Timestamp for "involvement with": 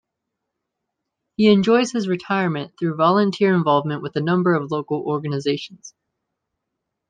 3.53-4.15